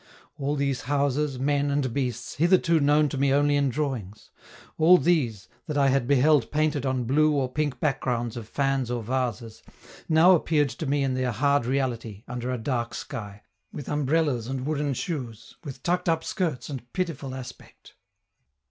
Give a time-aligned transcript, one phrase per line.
[0.35, 4.31] All these houses, men, and beasts, hitherto known to me only in drawings;
[4.79, 9.03] all these, that I had beheld painted on blue or pink backgrounds of fans or
[9.03, 9.61] vases,
[10.09, 14.65] now appeared to me in their hard reality, under a dark sky, with umbrellas and
[14.65, 17.93] wooden shoes, with tucked up skirts and pitiful aspect.